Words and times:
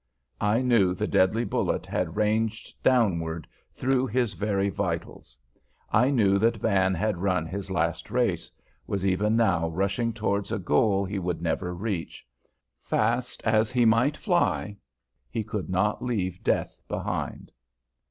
I 0.39 0.63
knew 0.63 0.95
the 0.95 1.05
deadly 1.05 1.43
bullet 1.45 1.85
had 1.85 2.15
ranged 2.15 2.73
downward 2.81 3.47
through 3.75 4.07
his 4.07 4.33
very 4.33 4.67
vitals. 4.67 5.37
I 5.93 6.09
knew 6.09 6.39
that 6.39 6.57
Van 6.57 6.95
had 6.95 7.17
run 7.21 7.45
his 7.45 7.69
last 7.69 8.09
race, 8.09 8.51
was 8.87 9.05
even 9.05 9.35
now 9.35 9.69
rushing 9.69 10.11
towards 10.11 10.51
a 10.51 10.57
goal 10.57 11.05
he 11.05 11.19
would 11.19 11.39
never 11.43 11.71
reach. 11.75 12.25
Fast 12.81 13.43
as 13.43 13.69
he 13.71 13.85
might 13.85 14.17
fly, 14.17 14.75
he 15.29 15.43
could 15.43 15.69
not 15.69 16.03
leave 16.03 16.43
Death 16.43 16.81
behind. 16.87 17.51